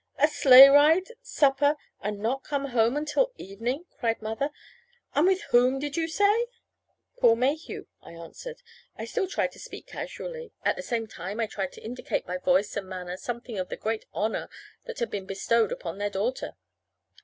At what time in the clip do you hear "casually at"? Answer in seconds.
9.85-10.75